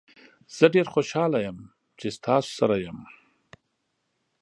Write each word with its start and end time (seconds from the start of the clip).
زه 0.57 0.65
ډیر 0.73 0.87
خوشحاله 0.93 1.39
یم 1.45 1.57
چې 1.99 2.07
تاسو 2.25 2.51
سره 2.59 2.75
یم. 2.85 2.97